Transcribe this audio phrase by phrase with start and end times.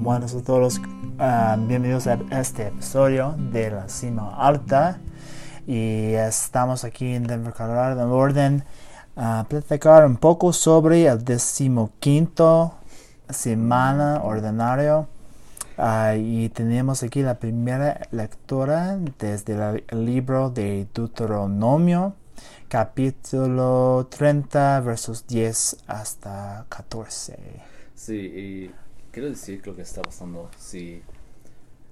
[0.00, 0.80] Buenos a todos,
[1.18, 4.98] ah, bienvenidos a este episodio de La Cima Alta.
[5.66, 8.64] Y estamos aquí en Denver, Colorado, en orden
[9.14, 12.76] a platicar un poco sobre el decimoquinto
[13.28, 15.06] semana ordinario.
[15.76, 22.14] Ah, y tenemos aquí la primera lectura desde el libro de Deuteronomio,
[22.68, 27.36] capítulo 30, versos 10 hasta 14.
[27.94, 28.70] Sí, y
[29.12, 30.50] quiero decir lo que está pasando.
[30.58, 31.02] Si,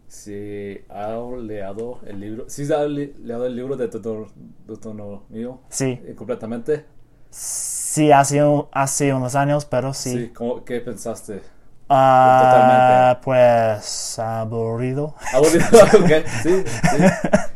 [0.06, 1.08] si ha
[1.40, 4.30] leído el libro, si ha le- leído el libro de Deuter-
[4.66, 6.84] Deuteronomio Sí, eh, completamente,
[7.30, 8.40] sí, hace,
[8.72, 10.30] hace unos años, pero sí.
[10.34, 11.42] ¿cómo- ¿qué pensaste?
[11.90, 15.14] Ah, pues aburrido.
[15.32, 15.64] Aburrido,
[16.04, 17.04] ok, sí, sí.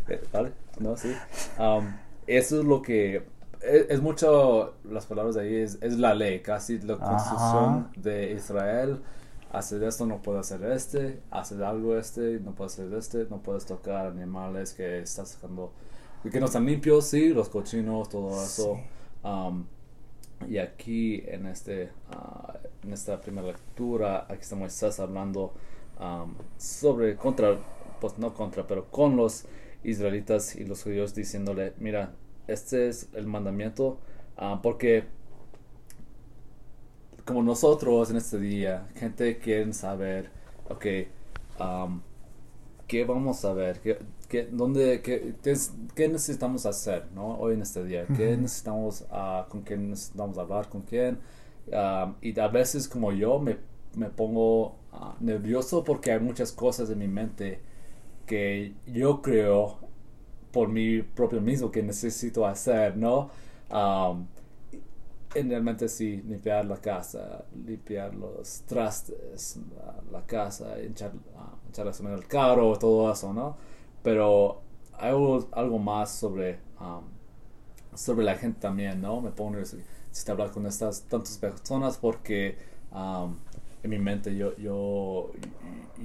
[0.08, 1.12] Eh, Vale, no, sí.
[1.58, 1.86] Um,
[2.26, 3.26] eso es lo que.
[3.60, 4.74] Es, es mucho.
[4.84, 9.02] Las palabras de ahí es, es la ley, casi la constitución de Israel.
[9.52, 11.20] Hacer esto, no puede hacer este.
[11.30, 13.26] Hacer algo este, no puede hacer este.
[13.28, 15.72] No puedes tocar animales que estás sacando.
[16.30, 18.80] Que no están limpios, sí, los cochinos, todo eso.
[19.22, 19.66] Um,
[20.48, 25.52] y aquí en, este, ah, en esta primera lectura, aquí está Moisés hablando
[26.00, 27.58] um, sobre, contra,
[28.00, 29.44] pues no contra, pero con los
[29.84, 32.12] israelitas y los judíos diciéndole, mira,
[32.46, 33.98] este es el mandamiento,
[34.36, 35.04] ah, porque
[37.24, 40.30] como nosotros en este día, gente quiere saber,
[40.68, 40.86] ok,
[41.60, 42.00] um,
[42.86, 43.80] ¿qué vamos a ver?
[43.80, 47.38] ¿Qué, qué, dónde, qué, qué es- qué necesitamos hacer ¿no?
[47.38, 48.10] hoy en este día?
[48.12, 51.18] ¿Qué necesitamos, ah, con quién necesitamos hablar, con quién?
[51.68, 53.58] Um, y a veces como yo me,
[53.96, 57.60] me pongo ah, nervioso porque hay muchas cosas en mi mente
[58.26, 59.78] que yo creo
[60.52, 63.30] por mí propio mismo que necesito hacer, ¿no?
[63.70, 64.26] Um,
[65.34, 69.58] y realmente sí, limpiar la casa, limpiar los trastes,
[70.10, 73.56] la, casa, echar, ah, la semana al carro, todo eso, ¿no?
[74.02, 74.60] Pero
[74.98, 77.04] hay algo, más sobre, um,
[77.94, 79.20] sobre la gente también, ¿no?
[79.20, 82.56] Me pongo si te hablar con estas tantas personas porque
[82.92, 83.36] um,
[83.82, 85.30] en mi mente yo, yo,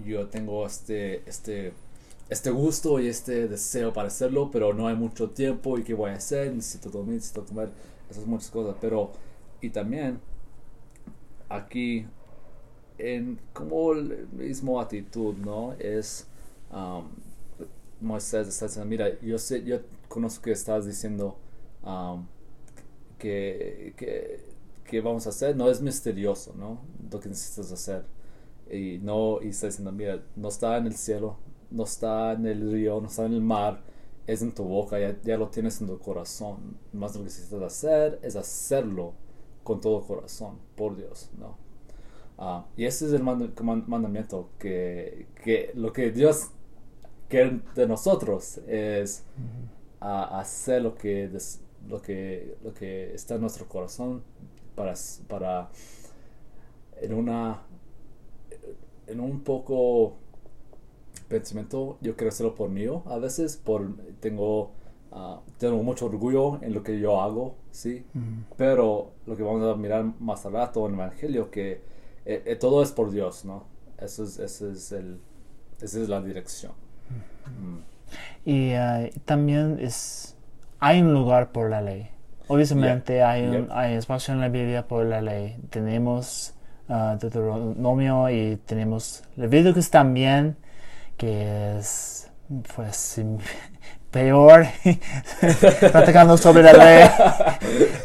[0.05, 1.73] yo tengo este, este,
[2.29, 6.11] este gusto y este deseo para hacerlo, pero no hay mucho tiempo y qué voy
[6.11, 7.69] a hacer, necesito dormir, necesito comer,
[8.09, 9.11] esas muchas cosas, pero
[9.61, 10.19] y también
[11.49, 12.05] aquí
[12.97, 15.73] en como el mismo actitud, ¿no?
[15.79, 16.27] Es
[16.71, 17.05] um,
[18.01, 21.35] Moisés está diciendo, mira, yo sé, yo conozco que estás diciendo
[21.83, 22.25] um,
[23.17, 24.39] que, que,
[24.85, 26.79] que vamos a hacer, no es misterioso, ¿no?
[27.11, 28.03] Lo que necesitas hacer.
[28.69, 31.37] Y no, y está diciendo, mira, no está en el cielo,
[31.71, 33.81] no está en el río, no está en el mar,
[34.27, 36.77] es en tu boca, ya, ya lo tienes en tu corazón.
[36.93, 39.13] Más lo que necesitas hacer es hacerlo
[39.63, 41.57] con todo corazón, por Dios, ¿no?
[42.37, 43.53] Ah, y ese es el mand-
[43.87, 46.49] mandamiento, que, que lo que Dios
[47.29, 49.23] quiere de nosotros es
[50.01, 54.23] ah, hacer lo que, des- lo, que, lo que está en nuestro corazón
[54.75, 54.93] para,
[55.27, 55.69] para
[57.01, 57.61] en una
[59.07, 60.17] en un poco
[61.27, 64.71] pensamiento yo quiero hacerlo por mí a veces por tengo
[65.11, 68.05] ah, tengo mucho orgullo en lo que yo hago sí
[68.57, 71.81] pero lo que vamos a mirar más al rato en el evangelio que
[72.25, 73.65] eh, eh, todo es por Dios no
[73.99, 75.19] eso es ese es el
[75.81, 76.71] esa es la dirección
[77.47, 77.77] Mm.
[78.45, 80.35] Y eh, también es,
[80.79, 82.09] hay un lugar por la ley.
[82.47, 83.29] Obviamente Yeah.
[83.31, 83.71] hay, un, Yep.
[83.71, 85.57] hay espacio en la Biblia por la ley.
[85.69, 86.53] Tenemos
[86.89, 90.57] ah, Deuteronomio y tenemos Levíticos también,
[91.17, 92.29] que es
[92.75, 93.19] pues
[94.11, 94.65] peor
[95.91, 97.09] platicando sobre la ley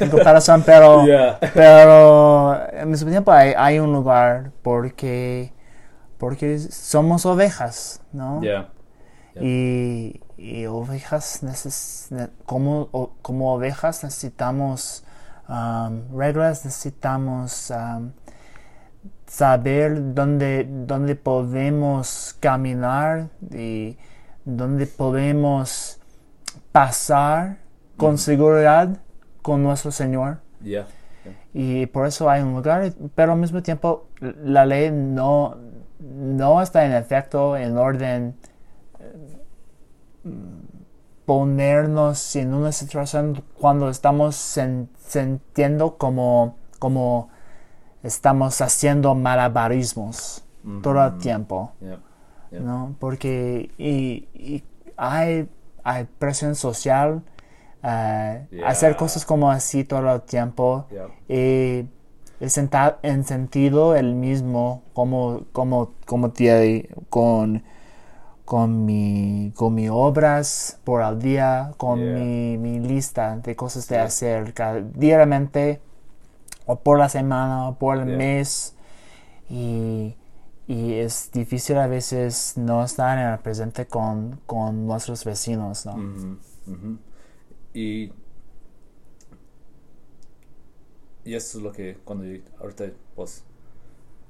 [0.00, 1.38] en comparación, pero, Yeah.
[1.54, 5.52] pero al mismo tiempo hay, hay un lugar porque,
[6.18, 8.40] porque somos ovejas, ¿no?
[8.42, 8.70] Yeah.
[9.34, 9.42] Yeah.
[9.44, 15.04] Y, y ovejas, neces- ne- como, o- como ovejas necesitamos
[15.48, 18.12] um, reglas, necesitamos um,
[19.26, 23.96] saber dónde, dónde podemos caminar y
[24.44, 25.98] dónde podemos
[26.70, 27.58] pasar
[27.96, 28.98] con seguridad
[29.40, 30.38] con nuestro Señor.
[30.62, 30.86] Yeah.
[31.54, 35.56] Y por eso hay un lugar, pero al mismo tiempo la ley no,
[35.98, 38.34] no está en efecto en orden
[38.98, 40.32] eh,
[41.26, 47.30] ponernos en una situación cuando estamos sintiendo como, como
[48.02, 50.44] estamos haciendo malabarismos
[50.82, 51.72] todo el tiempo.
[51.80, 51.98] Yeah.
[52.50, 52.60] Yeah.
[52.60, 52.94] ¿no?
[52.98, 54.64] Porque y, y
[54.96, 55.48] hay,
[55.82, 57.22] hay presión social,
[57.82, 58.68] eh, Yeah.
[58.68, 60.86] hacer cosas como así todo el tiempo.
[61.28, 61.86] Y
[63.02, 67.62] en sentido el mismo como, como, como tiene con,
[68.44, 73.98] con, mi, con mis obras por al día, con mi, mi lista de cosas de
[73.98, 75.80] hacer cada, diariamente,
[76.72, 78.16] o por la semana, o por el Yeah.
[78.16, 78.74] mes.
[79.50, 80.16] Y,
[80.66, 85.96] y es difícil a veces no estar en el presente con, con nuestros vecinos, ¿no?
[87.74, 88.12] Y,
[91.24, 92.84] y eso es lo que cuando yo- ahorita
[93.14, 93.44] pues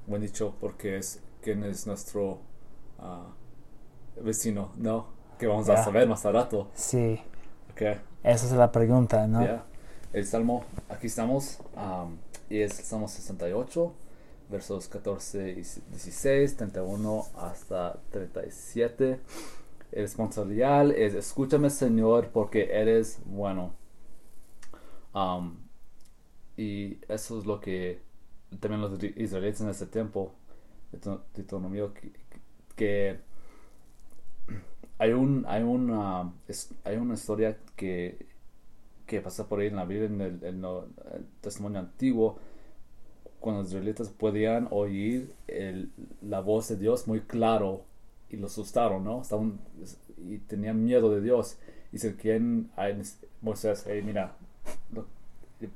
[0.07, 2.39] buen dicho porque es quién es nuestro
[2.99, 3.27] ah,
[4.21, 5.07] vecino, ¿no?
[5.39, 6.69] Que vamos a saber más a rato.
[6.75, 7.19] Sí,
[7.71, 7.81] Ok,
[8.23, 9.41] esa es la pregunta, ¿no?
[10.13, 12.17] El salmo, aquí estamos, am,
[12.53, 13.93] y es el salmo 68,
[14.47, 19.19] versos 14 y 16, 31 hasta 37.
[19.91, 23.73] El responsabilidad es, escúchame Señor, porque eres bueno.
[25.13, 25.67] Am,
[26.55, 28.01] y eso es lo que
[28.59, 30.35] también los israelitas en ese tiempo,
[31.33, 32.11] Deuteronomio, que,
[32.75, 33.19] que
[34.99, 36.31] hay un hay una
[36.83, 38.32] hay una historia que
[39.17, 40.63] que pasa por ahí en la Biblia en el,
[41.41, 42.37] testimonio antiguo
[43.39, 45.33] cuando los israelitas podían oír
[46.21, 47.83] la voz de Dios muy claro
[48.29, 49.21] y lo asustaron, ¿no?
[49.21, 49.59] Estaban,
[50.17, 51.57] y tenían miedo de Dios.
[51.91, 52.87] Y se quieren a
[53.41, 54.35] Moisés, mira,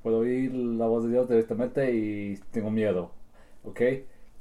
[0.02, 3.12] puedo oír la voz de Dios directamente y tengo miedo,
[3.64, 3.82] ¿ok?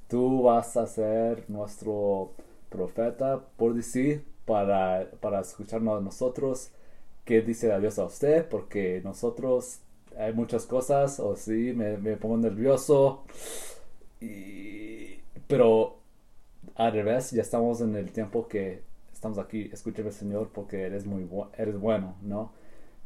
[0.08, 2.32] Tú vas a ser nuestro
[2.70, 6.70] profeta, por decir, para, para escucharnos a nosotros
[7.26, 9.80] qué dice a Dios a usted, porque nosotros
[10.18, 13.24] hay muchas cosas, o sí, me, pongo nervioso,
[14.20, 15.98] y, pero
[16.76, 18.82] al revés, ya estamos en el tiempo que
[19.12, 21.28] estamos aquí, escúchame Señor, porque eres muy
[21.58, 22.52] eres bueno, ¿no?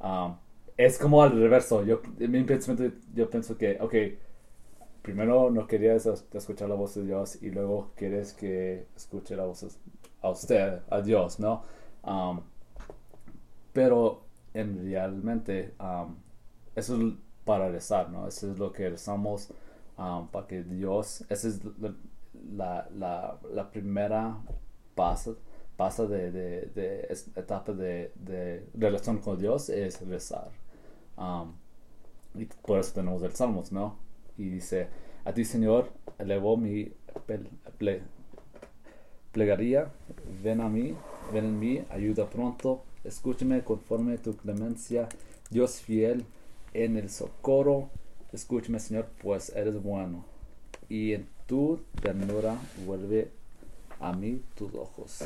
[0.01, 0.37] Um,
[0.77, 3.95] es como al reverso, yo, mi pensamiento, yo pienso que, ok,
[5.03, 9.45] primero no querías es- escuchar la voz de Dios y luego quieres que escuche la
[9.45, 9.67] voz
[10.23, 11.65] a usted, a Dios, ¿no?
[12.05, 12.41] Um,
[13.73, 14.23] pero
[14.55, 16.15] en realmente um,
[16.75, 17.15] eso es
[17.45, 18.27] para rezar, ¿no?
[18.29, 19.51] Eso es lo que rezamos
[19.99, 21.61] um, para que Dios, esa es
[22.55, 24.37] la, la, primera
[24.95, 25.39] paso,
[25.77, 30.51] paso de, de, etapa de, de relación con Dios es rezar.
[31.17, 31.53] Um,
[32.35, 33.97] y por eso tenemos el Salmos, ¿no?
[34.39, 34.89] Y dice,
[35.25, 36.93] a ti Señor, elevo mi
[37.27, 38.03] pel- ple-
[39.33, 39.91] plegaria,
[40.43, 40.95] ven a mí,
[41.33, 45.09] ven en mí, ayuda pronto, escúchame conforme tu clemencia,
[45.51, 46.25] Dios fiel
[46.73, 47.91] en el socorro,
[48.33, 50.25] escúchame Señor, pues eres bueno,
[50.89, 52.57] y en tu ternura
[52.87, 53.31] vuelve
[53.99, 55.25] a mí tus ojos.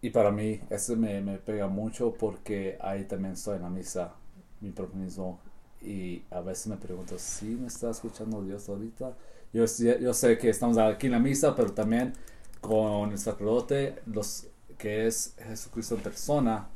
[0.00, 4.14] Y para mí eso me, me pega mucho porque ahí también estoy en la misa,
[4.60, 5.38] mi propio mismo,
[5.80, 9.16] y a veces me pregunto si me está escuchando Dios ahorita.
[9.52, 9.64] Yo,
[10.00, 12.14] yo sé que estamos aquí en la misa, pero también
[12.60, 14.46] con el sacerdote, los,
[14.82, 16.66] que es Jesucristo en persona,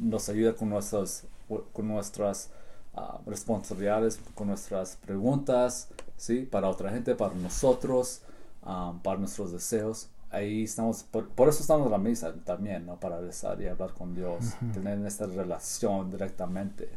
[0.00, 1.26] nos ayuda con nuestras,
[1.74, 2.48] con nuestras
[2.94, 6.48] ah, responsabilidades, con nuestras preguntas, ¿sí?
[6.50, 8.22] Para otra gente, para nosotros,
[8.62, 10.08] ah, para nuestros deseos.
[10.30, 12.98] Ahí estamos, por, por eso estamos en la misa también, ¿no?
[12.98, 16.88] Para rezar y hablar con Dios, tener esta relación directamente.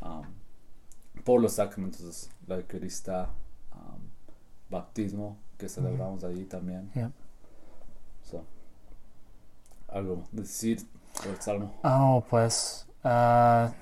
[0.00, 0.22] Um,
[1.24, 3.30] por los sacramentos, la Eucaristía,
[3.72, 4.00] um,
[4.70, 6.88] bautismo, que celebramos ahí también.
[6.94, 7.10] Yeah.
[8.22, 8.44] So,
[9.92, 10.80] algo decir
[11.28, 11.74] el salmo.
[11.84, 13.72] Oh, pues, ah,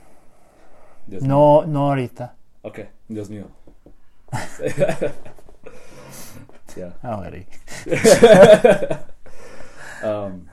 [1.07, 1.29] Dios mío.
[1.31, 2.35] no, no ahorita.
[2.63, 3.47] Ok, Dios mío.
[6.77, 6.95] Ya.
[7.03, 7.39] Ahora.
[10.03, 10.47] Um,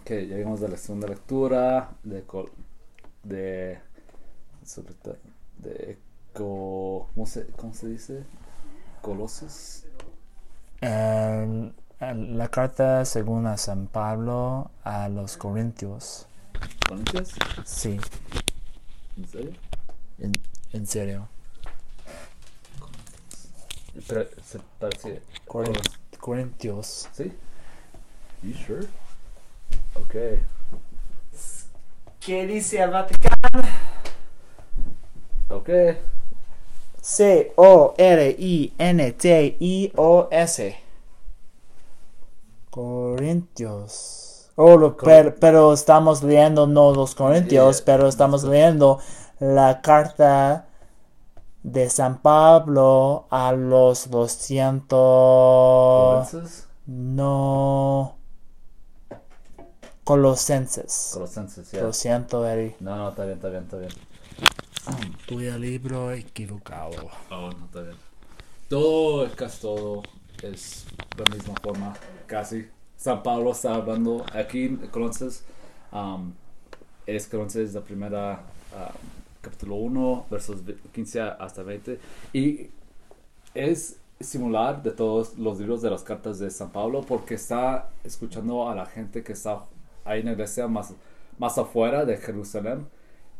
[0.00, 2.50] ok, llegamos a la segunda lectura de col-
[3.22, 3.78] de
[4.64, 4.94] sobre
[5.58, 5.96] de
[6.32, 8.24] co- ¿cómo se, cómo se dice?
[9.00, 9.84] Colosos.
[10.80, 16.26] El- el- la carta según a San Pablo a los Corintios.
[16.88, 17.30] ¿Corintios?
[17.64, 17.98] Sí,
[19.16, 19.52] ¿En serio?
[20.20, 20.32] en,
[20.72, 21.28] en serio.
[24.06, 25.22] Pero se parece.
[25.46, 25.80] Corin-
[26.20, 27.08] Corintios.
[27.12, 27.32] ¿Sí?
[28.42, 28.86] You sure?
[29.94, 30.14] Ok.
[32.20, 33.36] ¿Qué dice el Vaticano?
[35.48, 35.68] Ok.
[39.40, 40.87] C-O-R-I-N-T-I-O-S.
[42.78, 44.50] Corintios.
[44.54, 47.84] Oh, lo- pero, pero estamos leyendo no los Corintios, Yeah.
[47.84, 49.00] pero estamos leyendo
[49.40, 50.68] la carta
[51.64, 54.88] de San Pablo a los 200.
[56.28, 56.68] ¿Colosenses?
[56.86, 58.16] No.
[60.04, 61.10] Colosenses.
[61.14, 61.82] Colosenses, ya.
[61.82, 62.76] Lo siento, Eri.
[62.78, 63.90] No, no, está bien, está bien, está bien.
[65.30, 66.92] Voy al libro equivocado.
[67.30, 67.96] Oh, no, está bien.
[68.68, 70.02] Todo, casi todo,
[70.42, 70.84] es
[71.18, 71.94] la misma forma,
[72.26, 72.68] casi.
[72.96, 75.44] San Pablo está hablando aquí en Colossenses,
[75.92, 76.32] um,
[77.06, 78.40] es Colossenses la primera,
[78.72, 81.98] um, capítulo 1, versos 15 hasta 20.
[82.32, 82.70] Y
[83.54, 88.68] es similar de todos los libros de las cartas de San Pablo porque está escuchando
[88.68, 89.64] a la gente que está
[90.04, 90.92] ahí en la iglesia más,
[91.38, 92.86] más afuera de Jerusalén.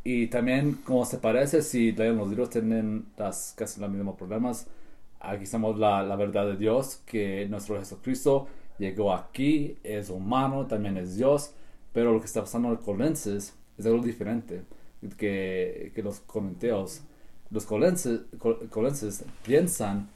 [0.05, 4.67] Y también, como se parece, si leen los libros, tienen las, casi los mismos problemas.
[5.21, 8.47] Aquí estamos la, la verdad de Dios, que nuestro Jesucristo
[8.79, 11.53] llegó aquí, es humano, también es Dios,
[11.93, 14.63] pero lo que está pasando en los colenses es algo diferente
[15.17, 17.03] que, que los corinteos.
[17.51, 18.21] Los colenses,
[18.71, 20.09] colenses piensan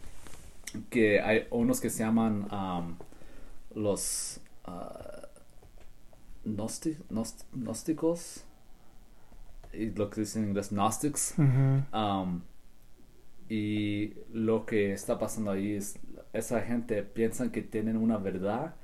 [0.90, 2.94] que hay unos que se llaman um,
[3.74, 5.26] los uh,
[6.44, 6.96] gnosti,
[7.52, 8.44] gnósticos
[9.72, 12.42] y lo que dicen en inglés gnostics um,
[13.48, 15.98] y lo que está pasando ahí es
[16.32, 18.74] esa gente piensa que tienen una verdad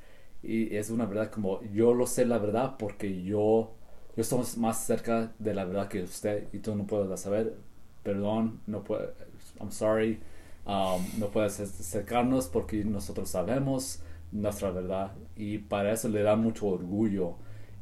[0.43, 3.73] y es una verdad como yo lo sé la verdad porque yo
[4.17, 7.55] yo estoy más cerca de la verdad que usted y tú no puedes saber.
[8.03, 9.13] Perdón no puedo
[9.61, 10.21] I'm sorry
[10.67, 16.67] um, no puedes acercarnos porque nosotros sabemos nuestra verdad y para eso le da mucho
[16.67, 17.37] orgullo.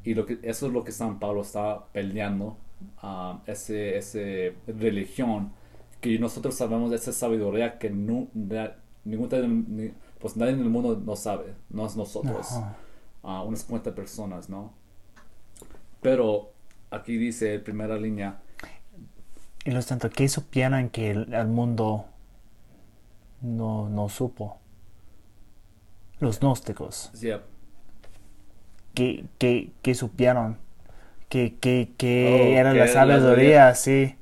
[0.04, 2.56] Y lo que eso es lo que San Pablo está peleando
[3.02, 5.52] um, ese ese religión
[6.06, 8.28] que nosotros sabemos esa sabiduría que no,
[9.04, 12.48] ningún pues nadie en el mundo no sabe, no es nosotros,
[13.22, 14.72] uh, unas cuantas personas, ¿no?
[16.00, 16.52] Pero
[16.90, 18.38] aquí dice primera línea.
[19.64, 22.04] Y los tanto, ¿qué supieran que el, mundo
[23.40, 24.58] no, no supo?
[26.20, 27.10] Los gnósticos.
[27.20, 27.42] Yeah.
[28.94, 30.58] ¿Qué, qué, qué supieron?
[31.28, 33.75] ¿Qué, qué, qué oh, era la sabiduría?
[33.75, 34.14] Sí.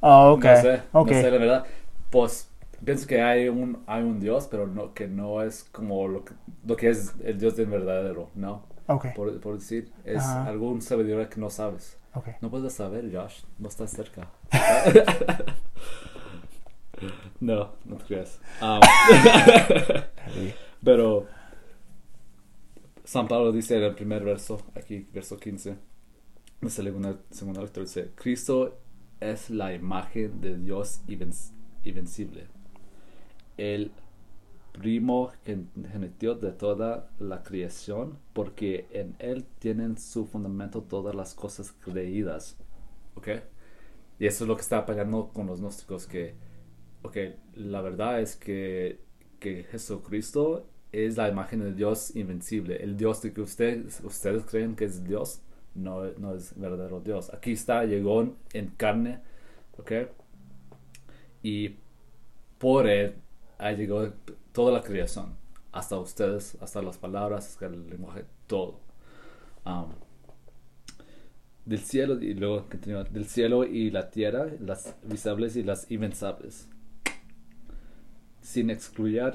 [0.00, 0.44] Oh, ok.
[0.44, 1.16] No sé, okay.
[1.16, 1.64] no sé la verdad.
[2.10, 2.50] Pues
[2.84, 6.34] pienso que hay un, hay un Dios, pero no, que no es como lo que,
[6.66, 8.64] lo que es el Dios del verdadero, ¿no?
[8.86, 9.12] Okay.
[9.14, 11.96] Por, por decir, es algún sabiduría que no sabes.
[12.12, 12.34] Okay.
[12.40, 14.28] No puedes saber, Josh, no estás cerca.
[17.40, 18.40] no, no te creas.
[18.60, 18.80] Um,
[20.84, 21.26] pero
[23.04, 25.78] San Pablo dice en el primer verso, aquí, verso 15, en
[26.60, 28.78] la segunda, segunda lectura, dice, Cristo
[29.20, 31.02] es la imagen de Dios
[31.82, 32.48] invencible
[33.60, 33.92] el
[34.72, 42.56] primogénito de toda la creación, porque en él tienen su fundamento todas las cosas creídas.
[43.16, 43.28] ¿Ok?
[44.18, 46.34] Y eso es lo que está peleando con los gnósticos, que,
[47.02, 47.16] ok,
[47.54, 49.00] la verdad es que,
[49.38, 52.82] que Jesucristo es la imagen de Dios invencible.
[52.82, 55.42] El Dios que ustedes, ustedes creen que es Dios,
[55.74, 57.32] no, no es verdadero Dios.
[57.32, 59.20] Aquí está, llegó en carne,
[59.78, 59.92] ¿ok?
[61.42, 61.76] Y
[62.58, 63.14] por él
[63.58, 64.12] ha llegado
[64.52, 65.34] toda la creación,
[65.72, 68.80] hasta ustedes, hasta las palabras, hasta el lenguaje, todo.
[71.64, 72.66] Del cielo y luego
[73.10, 76.68] del cielo y la tierra, las visibles y las invencibles,
[78.40, 79.34] sin excluir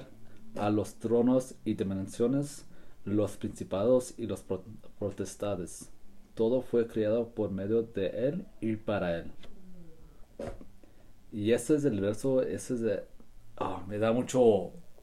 [0.56, 2.66] a los tronos y dimensiones,
[3.06, 4.44] los principados y los
[5.00, 5.92] protestades.
[6.36, 9.32] Todo fue creado por medio de él y para él.
[11.32, 13.02] Y ese es el verso, ese es el,
[13.58, 14.42] oh, me da mucho,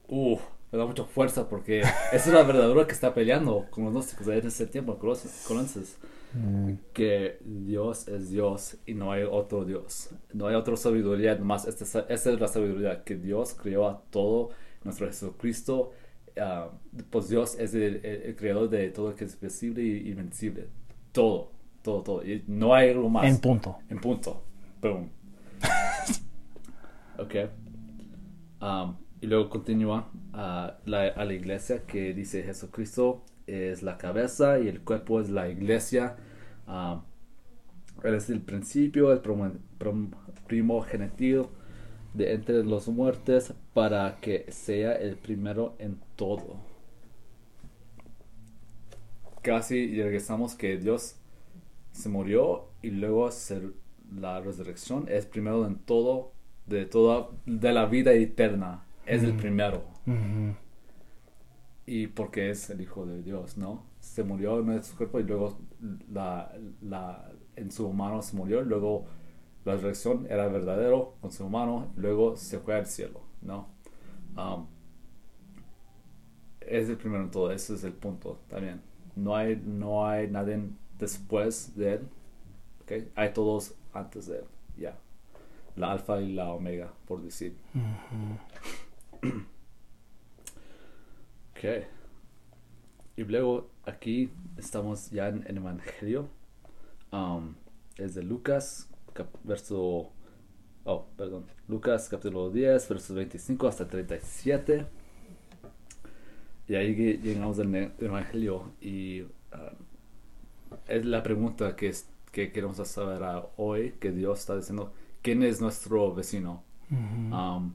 [0.07, 0.39] uh,
[0.71, 4.27] me da mucha fuerza porque esa es la verdadera que está peleando con los gnósticos
[4.27, 5.97] en ese tiempo, Colossenses.
[6.33, 6.73] Mm.
[6.93, 10.09] Que Dios es Dios y no hay otro Dios.
[10.33, 14.49] No hay otra sabiduría, más esta, esta es la sabiduría que Dios creó a todo,
[14.83, 15.91] nuestro Jesucristo.
[16.35, 16.75] Uh,
[17.11, 20.67] pues Dios es el, creador de todo lo que es visible y invencible.
[21.13, 21.51] Todo,
[21.81, 22.25] todo, todo.
[22.25, 23.25] Y no hay algo más.
[23.25, 23.77] En punto.
[23.89, 24.43] En punto.
[24.81, 25.09] Boom.
[27.17, 27.35] ok.
[28.61, 34.59] Um, y luego continúa a la, a la, iglesia que dice Jesucristo es la cabeza
[34.59, 36.17] y el cuerpo es la iglesia.
[36.67, 37.01] Um,
[38.03, 39.21] él es el principio, el
[40.47, 41.51] primogénito
[42.13, 46.72] de entre los muertos para que sea el primero en todo.
[49.43, 51.17] Casi regresamos que Dios
[51.91, 53.29] se murió y luego
[54.15, 56.31] la resurrección es primero en todo
[56.65, 58.83] de toda de la vida eterna.
[59.05, 59.83] Es el primero.
[61.85, 65.57] Y porque es el hijo de Dios no se murió en su cuerpo y luego
[66.11, 69.05] la, la en su humano se murió luego
[69.63, 73.69] la resurrección era verdadero con su humano luego se fue al cielo no
[74.35, 74.67] um,
[76.59, 78.81] es el primero en todo ese es el punto también
[79.15, 80.59] no hay no hay nadie
[80.99, 82.01] después de él
[82.83, 83.11] okay?
[83.15, 84.45] hay todos antes de él
[84.77, 84.97] ya
[85.75, 87.55] la alfa y la omega, por decir.
[91.51, 91.85] ok.
[93.15, 96.29] Y luego aquí estamos ya en el Evangelio.
[97.11, 97.55] Um,
[97.97, 98.89] es de Lucas,
[99.43, 100.11] verso...
[100.85, 101.45] Oh, perdón.
[101.67, 104.85] Lucas capítulo 10, versos 25 hasta 37.
[106.67, 109.73] Y ahí llegamos al Evangelio y ah,
[110.87, 113.21] es la pregunta que, es, que queremos saber
[113.57, 116.63] hoy, que Dios está diciendo, ¿quién es nuestro vecino?
[117.31, 117.73] Um,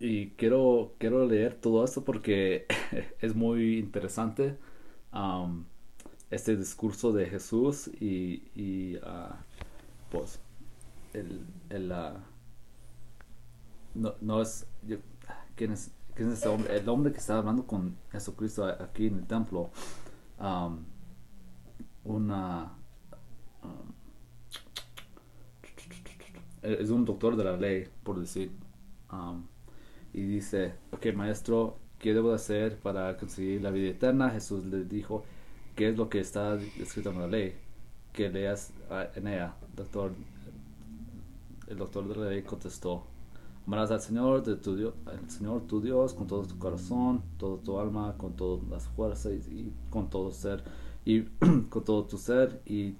[0.00, 2.66] y quiero, quiero leer todo esto porque
[3.20, 4.56] es muy interesante
[5.12, 5.64] um,
[6.30, 9.44] este discurso de Jesús y, y ah,
[10.10, 10.40] pues
[11.14, 12.24] el, el ah,
[13.94, 14.98] no, no es yo-
[15.56, 19.70] ¿quién es, el hombre que está hablando con Jesucristo aquí en el templo
[20.40, 20.84] um,
[22.04, 22.72] una
[23.62, 23.92] um,
[26.62, 28.50] es un doctor de la ley, por decir,
[29.12, 29.46] um,
[30.12, 34.30] y dice, ok, maestro, ¿qué debo de hacer para conseguir la vida eterna?
[34.30, 35.24] Jesús le dijo,
[35.76, 37.54] ¿qué es lo que está escrito en la ley?
[38.12, 38.72] Que leas
[39.14, 40.12] en ella, doctor.
[41.68, 43.06] El doctor de la ley contestó,
[43.68, 47.62] amarás al Señor, de tu Dios, al Señor tu Dios con todo tu corazón, toda
[47.62, 50.64] tu alma, con todas las fuerzas y con todo ser,
[51.04, 51.20] y
[51.68, 52.94] con todo tu ser, y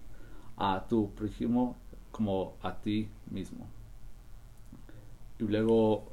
[0.59, 1.75] a tu prójimo
[2.11, 3.67] como a ti mismo.
[5.39, 6.05] Y luego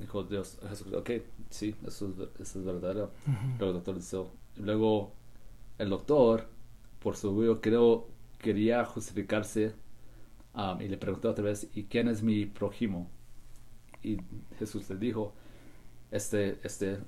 [0.00, 1.10] dijo Dios, Jesús, ok,
[1.50, 3.12] sí, eso es, eso es verdadero.
[3.58, 4.24] Luego el doctor dice,
[4.56, 5.12] y luego
[5.78, 6.48] el doctor,
[6.98, 9.74] por su orgullo, creo, quería justificarse
[10.56, 13.14] um, y le preguntó otra vez, ¿y quién es mi prójimo?
[14.02, 14.18] Y
[14.58, 15.32] Jesús le dijo,
[16.10, 16.98] este, este,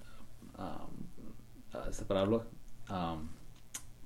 [0.58, 2.44] um, parábola,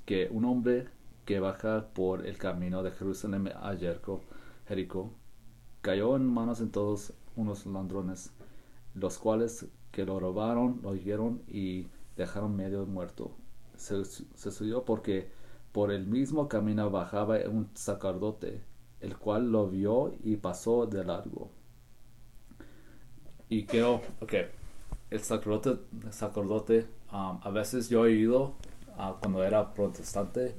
[0.05, 0.89] que un hombre
[1.25, 4.21] que baja por el camino de Jerusalén a Jericó,
[4.67, 5.11] Jericó,
[5.81, 8.33] cayó en manos de todos unos ladrones,
[8.95, 13.33] los cuales que lo robaron, lo hirieron y dejaron medio muerto.
[13.77, 15.31] Se, se subió porque
[15.73, 18.63] por el mismo camino bajaba un sacerdote,
[19.01, 21.51] el cual lo vio y pasó de largo.
[23.53, 24.33] Y creo, ok,
[25.11, 25.71] el sacerdote,
[26.07, 28.55] el sacerdote um, a veces yo he oído
[28.97, 30.55] ah, cuando era protestante,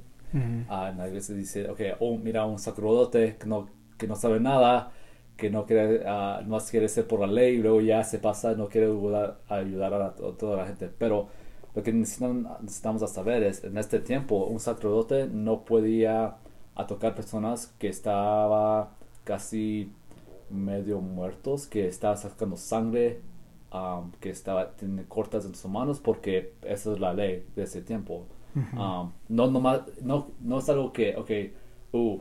[0.68, 4.40] ah, en la iglesia dice, ok, oh, mira, un sacerdote que no, que no sabe
[4.40, 4.92] nada,
[5.36, 8.54] que no quiere, ah, no quiere ser por la ley, y luego ya se pasa,
[8.54, 10.88] no quiere ayudar, ayudar a, la- a toda la gente.
[10.98, 11.28] Pero
[11.74, 16.36] lo que necesitamos a saber es, en este tiempo, un sacerdote no podía
[16.76, 18.90] a tocar personas que estaba
[19.24, 19.90] casi
[20.54, 23.20] medio muertos, que estaba sacando sangre,
[23.72, 27.82] um, que estaba tiene cortas en sus manos, porque esa es la ley de ese
[27.82, 28.26] tiempo.
[28.54, 31.30] Um, no, nomás- no, no es algo que, ok,
[31.92, 32.18] uh,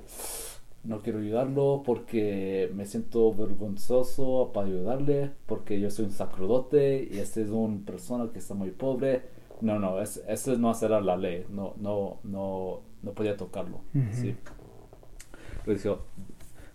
[0.84, 7.20] no quiero ayudarlo porque me siento vergonzoso para ayudarle, porque yo soy un sacerdote y
[7.20, 9.22] este es una persona que está muy pobre.
[9.62, 13.78] No, no, es, eso no será la ley, no, no, no, no podía tocarlo.
[14.12, 14.36] ¿sí?
[15.64, 16.00] Pero dijo,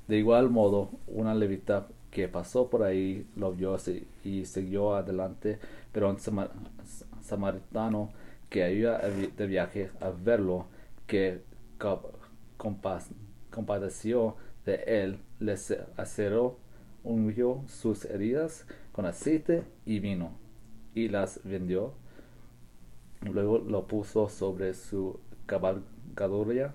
[0.08, 3.76] de igual modo, una levita que pasó por ahí lo vio
[4.24, 5.58] y siguió adelante,
[5.92, 6.50] pero un sama-
[7.22, 8.10] samaritano
[8.48, 10.66] que iba de viaje a verlo,
[11.06, 11.42] que
[11.78, 12.12] co-
[12.56, 13.10] compas-
[13.50, 16.56] compadeció de él, le ce- aceró,
[17.04, 20.30] ungió sus heridas con aceite y vino,
[20.94, 21.92] y las vendió.
[23.22, 26.74] Luego lo puso sobre su cabalgadura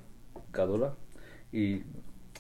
[1.51, 1.75] y,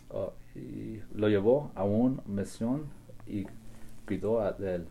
[0.09, 2.85] uh, y lo llevó a una misión
[3.25, 3.45] y
[4.05, 4.87] cuidó de él.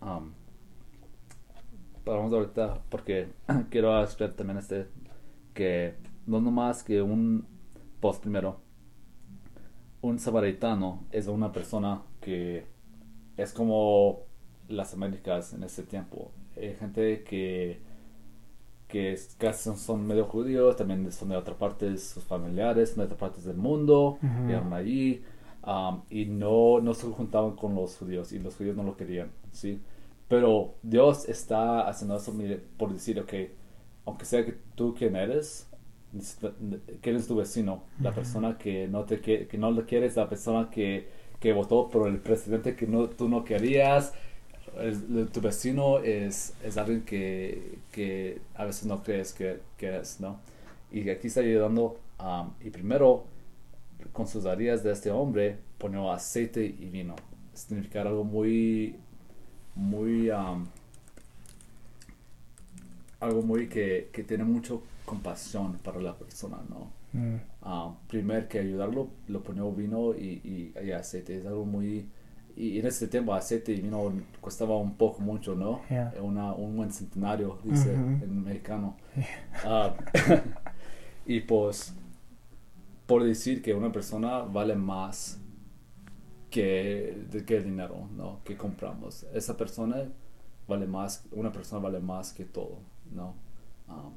[0.00, 0.32] Um,
[2.04, 3.28] paramos ahorita porque
[3.70, 4.86] quiero explicar también este
[5.54, 5.94] que
[6.26, 7.46] no nomás que un
[8.00, 8.60] pues primero
[10.02, 12.66] un samaritano es una persona que
[13.36, 14.20] es como
[14.68, 17.80] las Américas en ese tiempo hay gente que
[18.88, 23.18] que es- casi son, medio judíos también son de otra parte sus familiares de otras
[23.18, 24.46] partes del mundo Ujú.
[24.46, 25.22] llegaron allí
[25.66, 29.30] um, y no no se juntaban con los judíos y los judíos no lo querían
[29.52, 29.80] sí
[30.28, 32.34] pero Dios está haciendo eso
[32.76, 33.32] por decir, ok,
[34.04, 35.68] aunque sea que tú quien eres,
[37.02, 40.28] que eres tu vecino, la persona que no te quiere, que no le quieres, la
[40.28, 41.08] persona que,
[41.40, 44.14] que votó por el presidente que no, tú no querías,
[45.32, 50.38] tu vecino es, es alguien que, que a veces no crees que, que es, ¿no?
[50.90, 53.24] Y aquí está ayudando, um, y primero,
[54.12, 57.16] con sus heridas de este hombre, ponió aceite y vino.
[57.54, 58.96] Significa algo muy
[59.74, 60.66] muy um,
[63.20, 67.36] algo muy que, que tiene mucho compasión para la persona no Mm.
[67.62, 71.38] ah, primero que ayudarlo, lo ponía vino y, y, aceite.
[71.38, 72.06] Es algo muy...
[72.56, 75.82] Y en ese tiempo aceite y vino costaba un poco mucho, ¿no?
[76.22, 78.96] Una, un buen centenario, dice en mexicano.
[79.62, 79.94] Ah,
[81.26, 81.94] y pues,
[83.06, 85.38] por decir que una persona vale más
[86.50, 88.40] que, que el dinero, ¿no?
[88.42, 89.26] Que compramos.
[89.34, 90.08] Esa persona
[90.66, 92.78] vale más, una persona vale más que todo,
[93.12, 93.34] ¿no?
[93.88, 94.14] Um,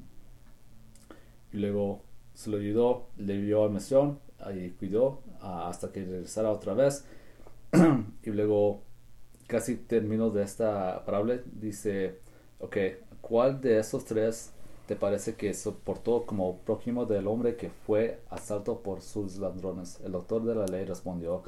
[1.52, 2.02] y luego
[2.34, 4.18] se lo ayudó, le dio admisión
[4.54, 7.04] y cuidó ah, hasta que regresara otra vez.
[8.22, 8.82] y luego
[9.46, 11.40] casi terminó de esta parábola.
[11.52, 12.20] Dice,
[12.58, 12.76] ok,
[13.20, 14.52] ¿cuál de esos tres
[14.86, 20.00] te parece que soportó como prójimo del hombre que fue asalto por sus ladrones?
[20.04, 21.42] El doctor de la ley respondió,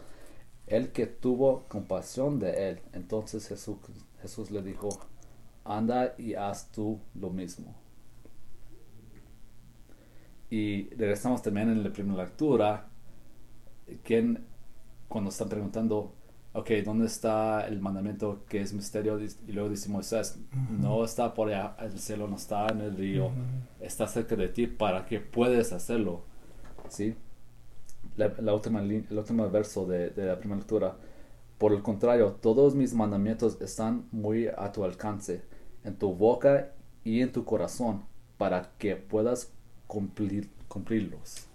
[0.66, 2.80] el que tuvo compasión de él.
[2.92, 3.78] Entonces Jesús,
[4.20, 4.88] Jesús le dijo,
[5.64, 7.74] anda y haz tú lo mismo.
[10.50, 12.88] Y regresamos también en la primera lectura,
[14.04, 14.44] quien
[15.12, 16.14] cuando están preguntando,
[16.54, 19.20] ok, ¿dónde está el mandamiento que es misterio?
[19.20, 20.38] Y luego dice Moisés,
[20.70, 23.30] no está por allá, el cielo no está en el río,
[23.78, 26.22] está cerca de ti para que puedes hacerlo.
[26.88, 27.14] ¿Sí?
[28.16, 30.96] La, última el último verso de, de la primera lectura.
[31.58, 35.42] Por el contrario, todos mis mandamientos están muy a tu alcance,
[35.84, 36.72] en tu boca
[37.04, 38.02] y en tu corazón,
[38.38, 39.52] para que puedas
[39.86, 41.51] cumplir, cumplirlos.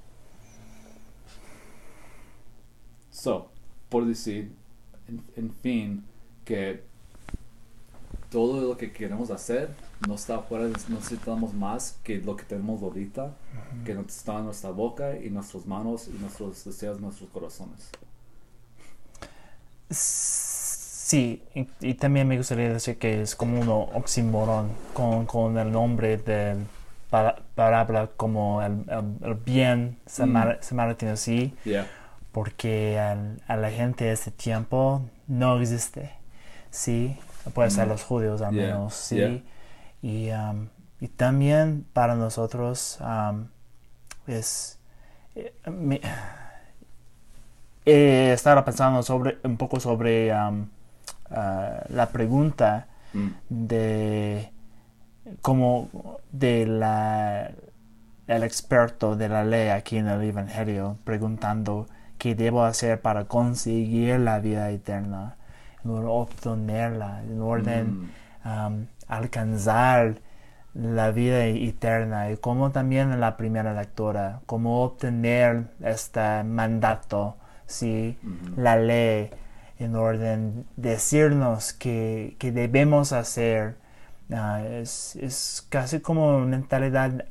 [3.18, 3.50] So,
[3.90, 4.52] por decir,
[5.36, 6.04] en, fin,
[6.46, 6.84] que
[8.30, 9.72] todo lo que queremos hacer
[10.08, 13.34] no está fuera, necesitamos más que lo que tenemos ahorita,
[13.84, 17.90] que está en nuestra boca y nuestras manos y nuestros deseos, nuestros corazones.
[19.90, 21.42] Sí,
[21.82, 26.68] y, también me gustaría decir que es como un oxímoron con, con el nombre del
[27.10, 28.84] palabra como el,
[29.24, 31.18] el, bien samaritano, mm.
[31.18, 31.54] sí,
[32.38, 36.12] porque a la gente de ese tiempo no existe,
[36.70, 37.18] sí,
[37.56, 37.90] puede ser mm.
[37.90, 39.44] los judíos al menos, sí,
[40.04, 40.68] y, um,
[41.02, 43.48] y, también para nosotros um,
[44.28, 44.78] es...
[45.34, 45.52] Eh,
[47.86, 50.68] he estado pensando sobre, un poco sobre um,
[51.32, 53.30] uh, la pregunta mm.
[53.50, 54.52] de
[55.42, 55.90] como
[56.32, 57.50] de la,
[58.28, 64.20] el experto de la ley aquí en el Evangelio preguntando qué debo hacer para conseguir
[64.20, 65.36] la vida eterna,
[65.84, 68.10] en orden obtenerla, en orden
[68.44, 68.66] mm.
[68.68, 70.16] um, alcanzar
[70.74, 78.18] la vida eterna y como también en la primera lectura, cómo obtener este mandato, ¿sí?
[78.56, 79.32] la ley,
[79.80, 83.78] en orden decirnos que, que debemos hacer
[84.32, 87.26] Ah, es, casi como mentalidad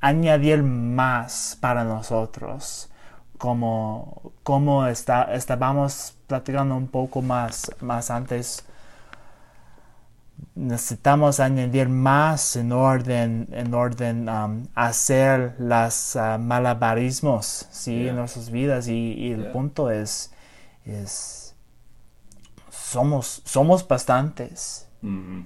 [0.00, 2.90] añadir más para nosotros.
[3.38, 8.64] Como, como está, estábamos platicando un poco más, más antes,
[10.54, 18.08] necesitamos añadir más en orden, en orden um, hacer las uh, malabarismos ¿sí?
[18.08, 20.32] en nuestras vidas y, el punto es,
[20.84, 21.54] es
[22.70, 24.88] somos, somos bastantes.
[25.02, 25.44] Mm-hmm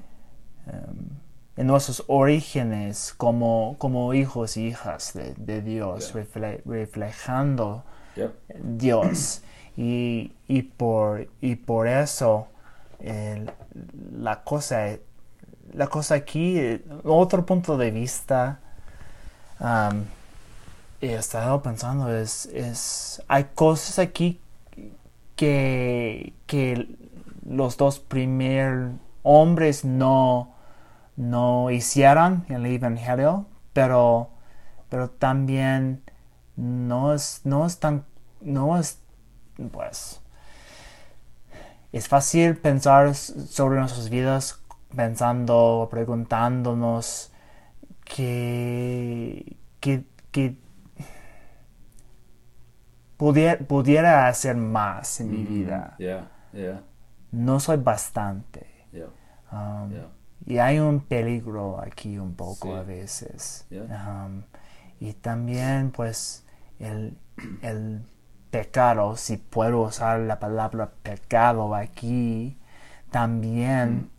[1.60, 6.14] en nuestros orígenes como, como hijos y hijas de, Dios,
[6.64, 7.84] reflejando
[8.62, 9.42] Dios.
[9.76, 12.46] Y, y, por, y por eso
[12.98, 14.96] la, cosa,
[15.74, 18.58] la cosa aquí, otro punto de vista,
[21.02, 24.40] he estado pensando es, es, hay cosas aquí
[25.36, 26.88] que, que
[27.46, 28.92] los dos primeros
[29.22, 30.49] hombres no,
[31.20, 34.30] no hicieran el Evangelio, pero,
[34.88, 36.02] pero también
[36.56, 38.06] no es, no es tan,
[38.40, 39.02] no es,
[39.70, 40.22] pues,
[41.92, 44.62] es fácil pensar sobre nuestras vidas
[44.96, 47.30] pensando, preguntándonos
[48.02, 50.56] que, que, que
[53.18, 55.48] pudiera, pudiera, hacer más en mi mm-hmm.
[55.48, 55.96] vida.
[57.30, 58.66] No soy bastante.
[59.52, 59.90] Um,
[60.46, 63.66] y hay un peligro aquí un poco a veces.
[63.70, 64.42] Um,
[64.98, 66.44] y también pues
[66.78, 67.16] el,
[67.62, 68.02] el,
[68.50, 72.58] pecado, si puedo usar la palabra pecado aquí,
[73.12, 74.10] también,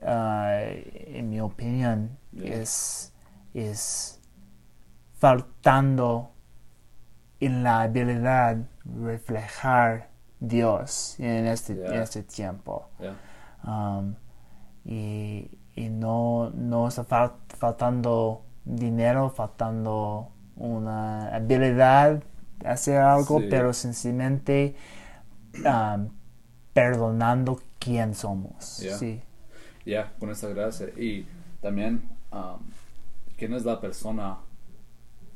[0.00, 0.04] mm.
[0.04, 3.12] uh, en mi opinión, es,
[3.54, 4.20] es
[5.18, 6.32] faltando
[7.40, 12.88] en la habilidad reflejar Dios en este, en este tiempo.
[13.64, 14.14] Um,
[14.84, 17.04] y, y no, no está
[17.58, 22.22] faltando dinero, faltando una habilidad
[22.64, 23.46] hacer algo, Sí.
[23.50, 24.74] pero sencillamente
[25.64, 26.08] um,
[26.72, 28.78] perdonando quién somos.
[28.78, 28.96] Ya.
[28.96, 29.20] Sí.
[29.84, 30.88] Ya, con esa gracia.
[30.96, 31.26] Y
[31.60, 32.60] también, um,
[33.36, 34.38] ¿quién es la persona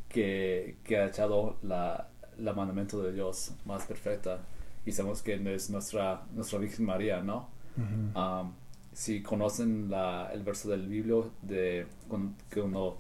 [0.08, 4.38] que, que ha echado la, la mandamiento de Dios más perfecta?
[4.84, 7.48] Y sabemos que es nuestra, nuestra Virgen María, ¿no?
[7.76, 8.52] Um,
[8.96, 12.96] si conocen la, el verso del Biblio de cuando,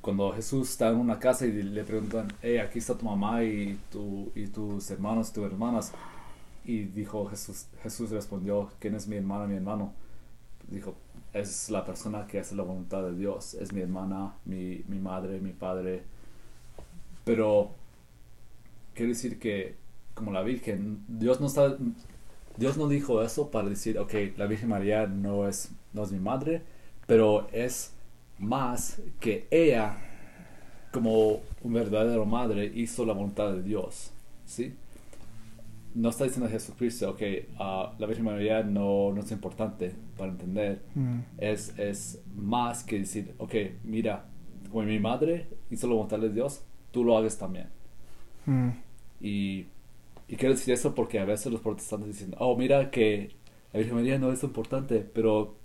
[0.00, 3.78] cuando, Jesús está en una casa y le preguntan, hey, aquí está tu mamá y,
[3.92, 5.92] tu, y tus hermanos, tus hermanas.
[6.64, 9.92] Y dijo Jesús, Jesús respondió, ¿quién es mi hermana, mi hermano?
[10.68, 10.96] Dijo,
[11.32, 15.38] es la persona que hace la voluntad de Dios, es mi hermana, mi, mi madre,
[15.38, 16.02] mi padre.
[17.24, 17.70] Pero
[18.94, 19.76] quiere decir que,
[20.12, 21.76] como la Virgen, Dios no está,
[22.60, 26.18] Dios no dijo eso para decir, ok, la Virgen María no es, no es mi
[26.20, 26.62] madre,
[27.06, 27.94] pero es
[28.38, 29.96] más que ella,
[30.92, 34.12] como un verdadero madre, hizo la voluntad de Dios,
[34.44, 34.74] ¿sí?
[35.94, 37.22] No está diciendo Jesucristo, ok,
[37.58, 41.20] ah, la Virgen María no, no es importante para entender, Mm.
[41.38, 44.26] es, es más que decir, ok, mira,
[44.70, 47.68] como mi madre hizo la voluntad de Dios, tú lo hagas también.
[48.44, 48.68] Mm.
[49.22, 49.66] Y,
[50.30, 53.30] y quiero decir eso porque a veces los protestantes dicen, oh, mira que
[53.72, 55.56] la Virgen María no es importante, pero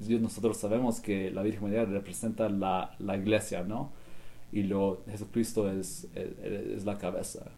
[0.00, 3.92] nosotros sabemos que la Virgen María representa la, la iglesia, ¿no?
[4.52, 7.50] Y luego Jesucristo es, es, es la cabeza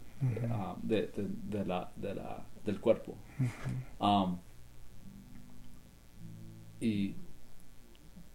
[0.51, 3.15] ah, de, de- de la, de la- del cuerpo.
[3.99, 4.37] Um,
[6.79, 7.15] y,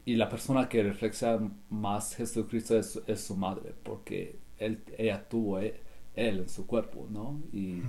[0.05, 1.39] y la persona que refleja
[1.71, 5.81] más Jesucristo es, es su madre, porque él, ella tuvo e-
[6.17, 7.41] él, en su cuerpo, ¿no?
[7.53, 7.83] Y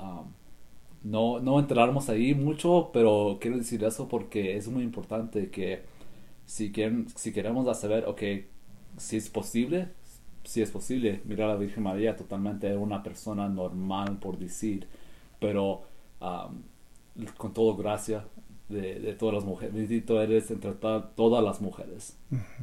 [0.00, 0.26] um,
[1.04, 5.82] no, no entraremos ahí mucho, pero quiero decir eso porque es muy importante que
[6.46, 8.22] si, quieren, si queremos saber, ok,
[8.96, 9.88] si es posible,
[10.44, 14.86] si es posible, mirar a la Virgen María totalmente una persona normal, por decir,
[15.40, 15.82] pero
[16.20, 16.62] um,
[17.36, 18.24] con todo gracia
[18.68, 19.74] de, de todas las mujeres.
[19.74, 22.16] Bendito eres entre to- todas las mujeres.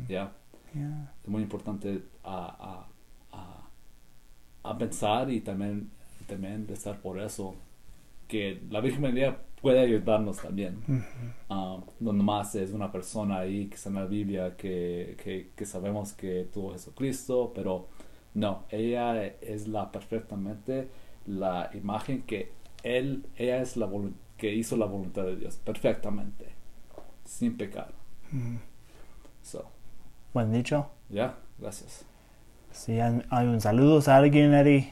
[0.07, 0.33] ¿ya?
[0.73, 1.13] Yeah.
[1.23, 2.87] Es muy importante a,
[4.63, 5.89] a, pensar y también,
[6.27, 7.55] también de estar por eso.
[8.27, 10.81] Que la Virgen María puede ayudarnos también.
[11.49, 15.65] Ah, no nomás es una persona ahí que está en la Biblia que, que, que
[15.65, 17.87] sabemos que tuvo Jesucristo, pero
[18.33, 20.87] no, ella es la perfectamente
[21.25, 22.51] la imagen que
[22.83, 23.89] él, ella es la
[24.37, 26.47] que hizo la voluntad de Dios perfectamente,
[27.25, 27.93] sin pecado.
[28.31, 28.57] Mm.
[29.43, 29.65] So,
[30.33, 30.89] Buen dicho.
[31.09, 32.05] ya, gracias.
[32.71, 34.91] Si hay, un saludo a alguien, Eddie.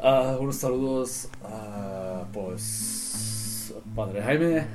[0.00, 4.66] Ah, unos saludos a pues Padre Jaime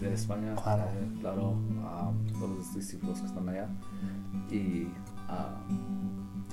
[0.00, 0.82] de España, Claro.
[0.84, 3.68] eh, claro, a todos los discípulos que están allá
[4.50, 4.86] y
[5.28, 5.56] a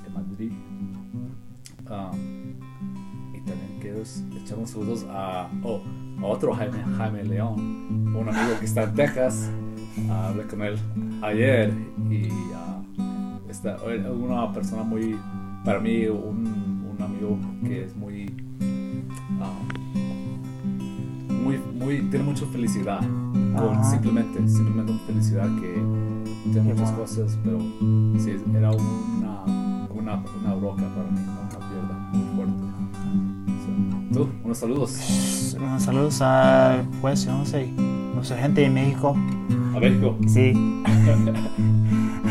[0.03, 0.51] de Madrid.
[1.88, 2.11] Ah,
[3.33, 3.99] y también quiero
[4.41, 5.81] echar unos saludos a, oh,
[6.21, 9.49] a otro Jaime, Jaime León, un amigo que está en Texas.
[10.09, 10.77] Ah, hablé con él
[11.21, 11.71] ayer
[12.09, 12.74] y ah,
[13.55, 15.17] está, es una persona muy,
[15.63, 18.31] para mí, un, un amigo que es muy,
[19.41, 19.51] ah,
[21.29, 25.73] muy, muy, tiene mucha felicidad, con simplemente, simplemente felicidad que
[26.51, 27.59] tiene muchas cosas, pero
[28.19, 29.43] sí, era una,
[29.89, 32.65] una, una roca para mí, una piedra muy fuerte.
[34.13, 37.69] Tú, unos saludos Unos saludos a, pues, yo no sé,
[38.13, 39.15] nuestra gente de México.
[39.75, 40.17] a México.
[40.27, 40.53] Sí.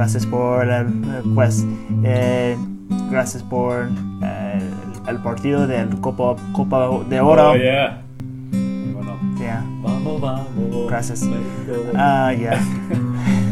[0.00, 1.62] gracias por, el, eh, pues,
[2.04, 2.56] eh,
[3.10, 3.86] gracias por
[4.22, 4.58] eh,
[5.06, 7.50] el partido del Copa, Copa de Oro.
[7.50, 8.00] Oh, yeah.
[8.50, 9.18] Bueno.
[9.38, 9.62] Yeah.
[9.82, 10.88] Vamos, vamos.
[10.88, 11.28] Gracias.
[11.94, 12.58] Ah, ya.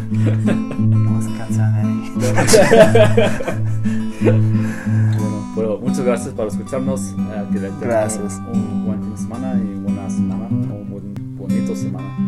[0.08, 1.84] Vamos a cansar.
[4.20, 7.14] Bueno, pero muchas gracias por escucharnos.
[7.52, 8.40] que Gracias.
[8.52, 12.27] Un buen fin de semana y buena semana, un buen, bonito semana.